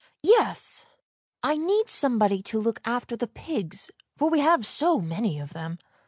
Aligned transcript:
—yes, 0.23 0.87
I 1.43 1.57
need 1.57 1.87
somebody 1.87 2.41
to 2.41 2.59
look 2.59 2.79
after 2.85 3.15
the 3.15 3.27
pigs, 3.27 3.91
for 4.17 4.31
we 4.31 4.39
have 4.39 4.65
so 4.65 4.99
many 4.99 5.37
of 5.39 5.53
them." 5.53 5.77